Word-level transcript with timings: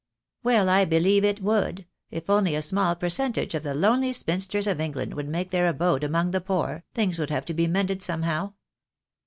"Well, 0.41 0.67
I 0.67 0.83
believe 0.85 1.23
it 1.23 1.41
would. 1.43 1.85
If 2.09 2.27
only 2.27 2.55
a 2.55 2.63
small 2.63 2.95
percentage 2.95 3.53
of 3.53 3.61
the 3.61 3.75
lonely 3.75 4.13
spinsters 4.13 4.65
of 4.65 4.81
England 4.81 5.13
would 5.13 5.27
make 5.27 5.51
their 5.51 5.67
abode 5.67 6.03
among 6.03 6.31
the 6.31 6.41
poor, 6.41 6.83
things 6.95 7.19
would 7.19 7.29
have 7.29 7.45
to 7.45 7.53
be 7.53 7.67
mended 7.67 8.01
some 8.01 8.23
how. 8.23 8.55